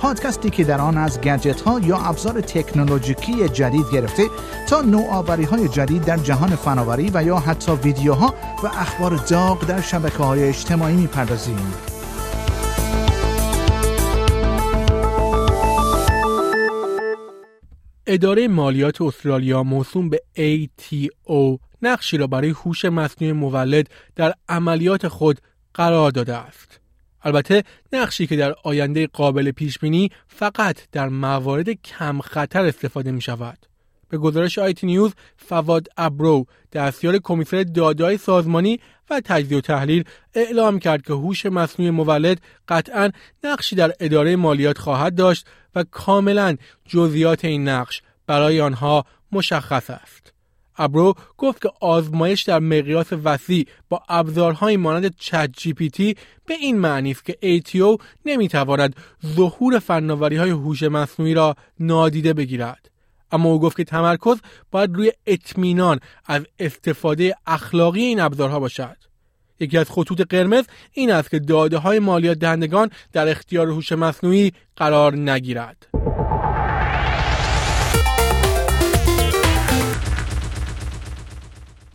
[0.00, 4.22] پادکستی که در آن از گجت ها یا ابزار تکنولوژیکی جدید گرفته
[4.68, 9.80] تا نوآوری های جدید در جهان فناوری و یا حتی ویدیوها و اخبار داغ در
[9.80, 11.74] شبکه های اجتماعی می‌پردازیم.
[18.06, 23.86] اداره مالیات استرالیا موسوم به ATO نقشی را برای هوش مصنوعی مولد
[24.16, 25.40] در عملیات خود
[25.74, 26.79] قرار داده است.
[27.22, 33.20] البته نقشی که در آینده قابل پیش بینی فقط در موارد کم خطر استفاده می
[33.20, 33.58] شود.
[34.08, 38.80] به گزارش آیتی نیوز فواد ابرو دستیار کمیسر دادای سازمانی
[39.10, 43.10] و تجزیه و تحلیل اعلام کرد که هوش مصنوعی مولد قطعا
[43.44, 50.32] نقشی در اداره مالیات خواهد داشت و کاملا جزئیات این نقش برای آنها مشخص است.
[50.80, 56.54] ابرو گفت که آزمایش در مقیاس وسیع با ابزارهایی مانند چت جی پی تی به
[56.54, 62.90] این معنی است که ATO نمی‌تواند ظهور فناوری های هوش مصنوعی را نادیده بگیرد.
[63.32, 64.36] اما او گفت که تمرکز
[64.70, 68.96] باید روی اطمینان از استفاده اخلاقی این ابزارها باشد.
[69.60, 74.52] یکی از خطوط قرمز این است که داده های مالیات دهندگان در اختیار هوش مصنوعی
[74.76, 75.86] قرار نگیرد.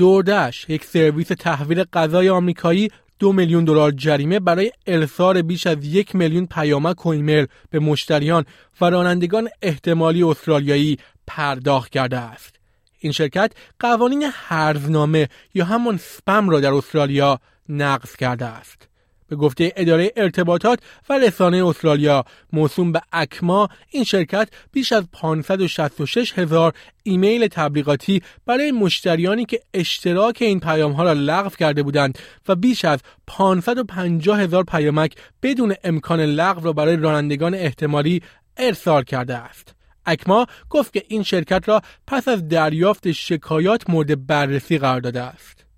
[0.00, 6.16] دوردش یک سرویس تحویل غذای آمریکایی دو میلیون دلار جریمه برای ارسال بیش از یک
[6.16, 8.44] میلیون پیامک و ایمیل به مشتریان
[8.80, 12.56] و رانندگان احتمالی استرالیایی پرداخت کرده است.
[12.98, 18.88] این شرکت قوانین هرزنامه یا همان سپم را در استرالیا نقض کرده است.
[19.30, 26.38] به گفته اداره ارتباطات و رسانه استرالیا موسوم به اکما این شرکت بیش از 566
[26.38, 32.18] هزار ایمیل تبلیغاتی برای مشتریانی که اشتراک این پیام ها را لغو کرده بودند
[32.48, 38.22] و بیش از 550 هزار پیامک بدون امکان لغو را برای رانندگان احتمالی
[38.56, 39.74] ارسال کرده است.
[40.06, 45.69] اکما گفت که این شرکت را پس از دریافت شکایات مورد بررسی قرار داده است.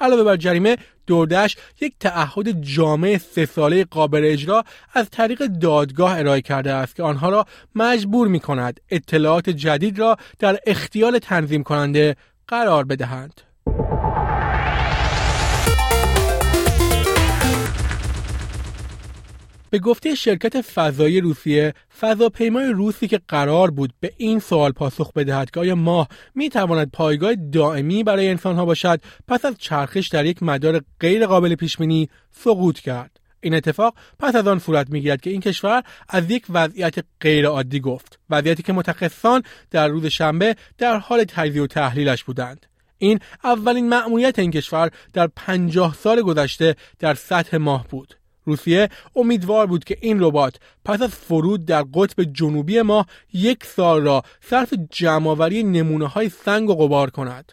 [0.00, 6.40] علاوه بر جریمه دوردش یک تعهد جامع سه ساله قابل اجرا از طریق دادگاه ارائه
[6.40, 12.16] کرده است که آنها را مجبور می کند اطلاعات جدید را در اختیار تنظیم کننده
[12.48, 13.49] قرار بدهند.
[19.70, 25.50] به گفته شرکت فضایی روسیه فضاپیمای روسی که قرار بود به این سوال پاسخ بدهد
[25.50, 30.42] که آیا ماه می تواند پایگاه دائمی برای انسانها باشد پس از چرخش در یک
[30.42, 33.20] مدار غیر قابل پیش بینی سقوط کرد.
[33.40, 37.80] این اتفاق پس از آن صورت می‌گیرد که این کشور از یک وضعیت غیر عادی
[37.80, 42.66] گفت وضعیتی که متخصصان در روز شنبه در حال تجزیه و تحلیلش بودند.
[42.98, 48.19] این اولین مأموریت این کشور در پنجاه سال گذشته در سطح ماه بود.
[48.44, 54.02] روسیه امیدوار بود که این ربات پس از فرود در قطب جنوبی ماه یک سال
[54.02, 57.52] را صرف جمعآوری نمونه های سنگ و غبار کند.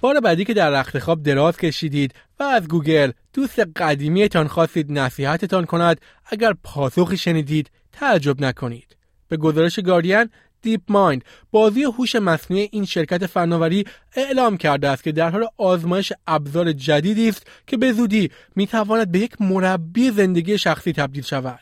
[0.00, 5.64] بار بعدی که در رخت خواب دراز کشیدید و از گوگل دوست قدیمیتان خواستید نصیحتتان
[5.64, 8.96] کند اگر پاسخی شنیدید تعجب نکنید.
[9.28, 10.30] به گزارش گاردین
[10.64, 13.84] DeepMind بازوی هوش مصنوعی این شرکت فناوری
[14.16, 19.18] اعلام کرده است که در حال آزمایش ابزار جدیدی است که به زودی می‌تواند به
[19.18, 21.60] یک مربی زندگی شخصی تبدیل شود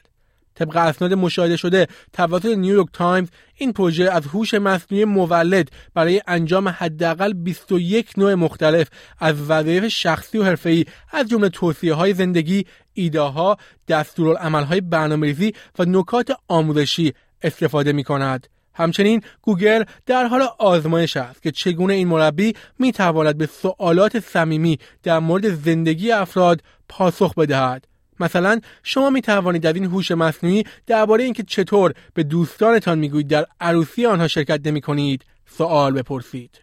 [0.54, 6.68] طبق اسناد مشاهده شده توسط نیویورک تایمز این پروژه از هوش مصنوعی مولد برای انجام
[6.68, 8.88] حداقل 21 نوع مختلف
[9.18, 13.56] از وظایف شخصی و حرفه‌ای از جمله توصیه های زندگی، ایده ها،
[13.88, 17.12] دستورالعمل‌های برنامه‌ریزی و نکات آموزشی
[17.42, 18.48] استفاده می کند.
[18.74, 24.78] همچنین گوگل در حال آزمایش است که چگونه این مربی می تواند به سوالات صمیمی
[25.02, 27.86] در مورد زندگی افراد پاسخ بدهد.
[28.20, 33.46] مثلا شما می توانید از این هوش مصنوعی درباره اینکه چطور به دوستانتان می‌گویید در
[33.60, 36.60] عروسی آنها شرکت نمی کنید سوال بپرسید.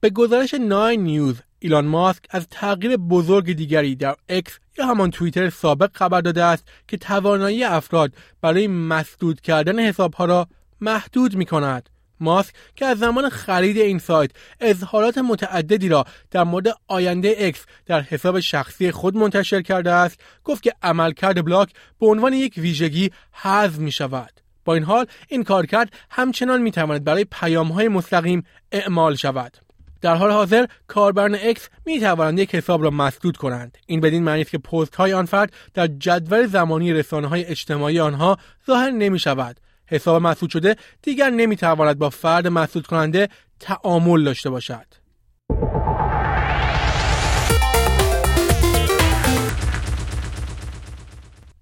[0.00, 5.50] به گزارش Nine News ایلان ماسک از تغییر بزرگ دیگری در اکس یا همان توییتر
[5.50, 10.48] سابق خبر داده است که توانایی افراد برای مسدود کردن حسابها را
[10.80, 11.88] محدود می کند.
[12.20, 14.30] ماسک که از زمان خرید این سایت
[14.60, 20.62] اظهارات متعددی را در مورد آینده اکس در حساب شخصی خود منتشر کرده است گفت
[20.62, 25.92] که عملکرد block به عنوان یک ویژگی حذف می شود با این حال این کارکرد
[26.10, 28.42] همچنان می تواند برای پیام های مستقیم
[28.72, 29.56] اعمال شود
[30.02, 33.78] در حال حاضر کاربران اکس می توانند یک حساب را مسدود کنند.
[33.86, 38.00] این بدین معنی است که پست های آن فرد در جدول زمانی رسانه های اجتماعی
[38.00, 43.28] آنها ظاهر نمی شود حساب مسدود شده دیگر نمی تواند با فرد مسدود کننده
[43.60, 44.86] تعامل داشته باشد.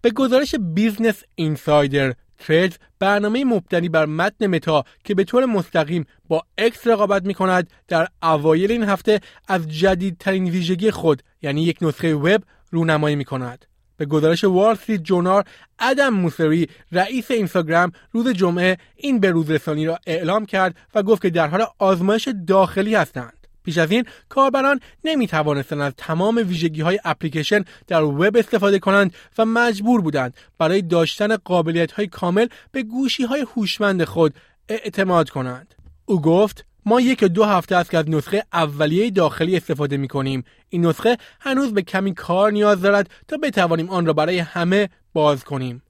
[0.02, 6.42] به گزارش بیزنس اینسایدر Threads برنامه مبتنی بر متن متا که به طور مستقیم با
[6.58, 12.14] اکس رقابت می کند در اوایل این هفته از جدیدترین ویژگی خود یعنی یک نسخه
[12.14, 13.66] وب رونمایی می کند.
[13.96, 15.42] به گزارش وال استریت جورنال
[15.78, 21.30] ادم موسری رئیس اینستاگرام روز جمعه این روز رسانی را اعلام کرد و گفت که
[21.30, 27.00] در حال آزمایش داخلی هستند پیش از این کاربران نمی توانستند از تمام ویژگی های
[27.04, 33.24] اپلیکیشن در وب استفاده کنند و مجبور بودند برای داشتن قابلیت های کامل به گوشی
[33.24, 34.34] های هوشمند خود
[34.68, 35.74] اعتماد کنند.
[36.04, 40.44] او گفت ما یک دو هفته است که از نسخه اولیه داخلی استفاده می کنیم.
[40.68, 45.44] این نسخه هنوز به کمی کار نیاز دارد تا بتوانیم آن را برای همه باز
[45.44, 45.82] کنیم.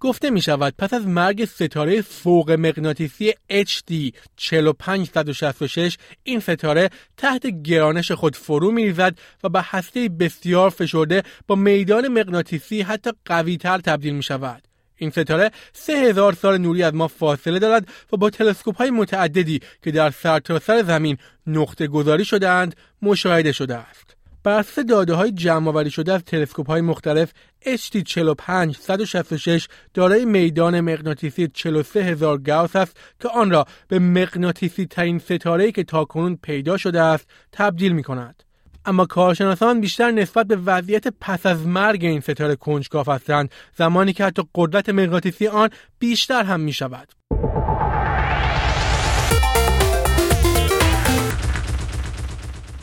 [0.00, 8.12] گفته می شود پس از مرگ ستاره فوق مغناطیسی HD 4566 این ستاره تحت گرانش
[8.12, 14.14] خود فرو می ریزد و به هسته بسیار فشرده با میدان مغناطیسی حتی قویتر تبدیل
[14.14, 14.62] می شود.
[14.96, 19.60] این ستاره سه هزار سال نوری از ما فاصله دارد و با تلسکوپ های متعددی
[19.82, 21.16] که در سرتاسر سر زمین
[21.46, 24.17] نقطه گذاری شدهاند مشاهده شده است.
[24.48, 27.32] بر اساس داده های جمع آوری شده از تلسکوپ های مختلف
[27.64, 34.86] HT 45 166 دارای میدان مغناطیسی 43 هزار گاوس است که آن را به مغناطیسی
[34.86, 38.42] ترین ستاره که تاکنون پیدا شده است تبدیل می کند.
[38.84, 44.24] اما کارشناسان بیشتر نسبت به وضعیت پس از مرگ این ستاره کنجکاو هستند زمانی که
[44.24, 47.17] حتی قدرت مغناطیسی آن بیشتر هم می شود.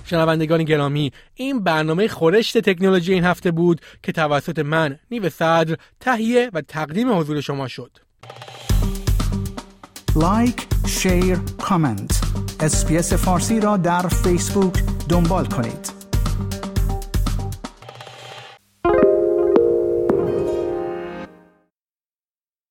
[0.06, 6.50] شنوندگان گرامی این برنامه خورشت تکنولوژی این هفته بود که توسط من نیو صدر تهیه
[6.54, 7.98] و تقدیم حضور شما شد.
[10.16, 12.22] like، share، comment
[12.60, 15.95] اسپیس فارسی را در فیسبوک دنبال کنید.